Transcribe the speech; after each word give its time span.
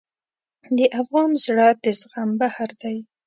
د 0.77 0.79
افغان 1.01 1.29
زړه 1.43 1.67
د 1.83 1.85
زغم 1.99 2.29
بحر 2.41 2.69
دی. 2.81 2.97